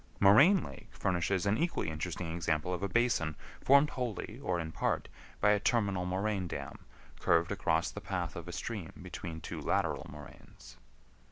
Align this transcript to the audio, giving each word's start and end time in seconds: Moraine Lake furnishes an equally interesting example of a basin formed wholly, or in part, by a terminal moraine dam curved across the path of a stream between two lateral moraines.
Moraine 0.19 0.63
Lake 0.63 0.87
furnishes 0.89 1.45
an 1.45 1.59
equally 1.59 1.91
interesting 1.91 2.33
example 2.33 2.73
of 2.73 2.81
a 2.81 2.89
basin 2.89 3.35
formed 3.63 3.91
wholly, 3.91 4.39
or 4.41 4.59
in 4.59 4.71
part, 4.71 5.07
by 5.39 5.51
a 5.51 5.59
terminal 5.59 6.07
moraine 6.07 6.47
dam 6.47 6.85
curved 7.19 7.51
across 7.51 7.91
the 7.91 8.01
path 8.01 8.35
of 8.35 8.47
a 8.47 8.51
stream 8.51 8.91
between 9.03 9.39
two 9.39 9.61
lateral 9.61 10.07
moraines. 10.09 10.77